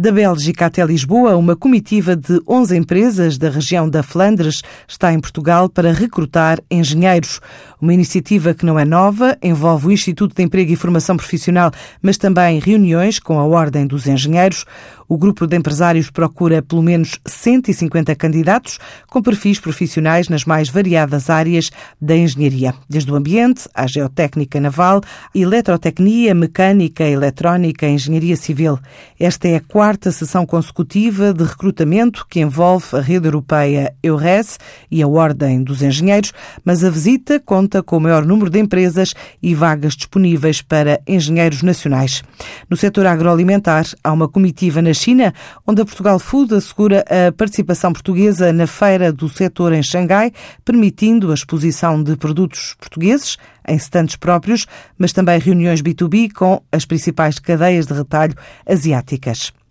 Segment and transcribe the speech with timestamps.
[0.00, 5.18] Da Bélgica até Lisboa, uma comitiva de 11 empresas da região da Flandres está em
[5.18, 7.40] Portugal para recrutar engenheiros.
[7.82, 12.16] Uma iniciativa que não é nova, envolve o Instituto de Emprego e Formação Profissional, mas
[12.16, 14.64] também reuniões com a Ordem dos Engenheiros.
[15.10, 21.30] O grupo de empresários procura pelo menos 150 candidatos com perfis profissionais nas mais variadas
[21.30, 25.00] áreas da engenharia, desde o ambiente à geotécnica naval,
[25.34, 28.78] eletrotecnia, mecânica, eletrónica, engenharia civil.
[29.18, 34.58] Esta é a quarta sessão consecutiva de recrutamento que envolve a rede europeia EURES
[34.90, 39.14] e a Ordem dos Engenheiros, mas a visita conta com o maior número de empresas
[39.42, 42.22] e vagas disponíveis para engenheiros nacionais.
[42.68, 45.32] No setor agroalimentar, há uma comitiva na China,
[45.66, 50.32] onde a Portugal Food assegura a participação portuguesa na feira do setor em Xangai,
[50.64, 54.66] permitindo a exposição de produtos portugueses em stands próprios,
[54.98, 58.34] mas também reuniões B2B com as principais cadeias de retalho
[58.66, 59.52] asiáticas.